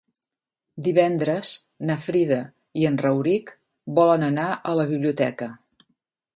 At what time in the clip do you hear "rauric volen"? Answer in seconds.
3.05-4.29